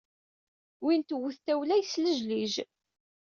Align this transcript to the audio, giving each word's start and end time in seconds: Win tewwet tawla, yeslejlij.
Win 0.85 1.01
tewwet 1.03 1.39
tawla, 1.45 1.75
yeslejlij. 1.77 2.53